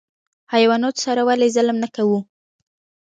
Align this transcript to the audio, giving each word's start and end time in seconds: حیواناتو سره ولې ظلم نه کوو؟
حیواناتو 0.53 1.01
سره 1.05 1.21
ولې 1.27 1.47
ظلم 1.55 1.77
نه 1.83 1.89
کوو؟ 1.95 2.19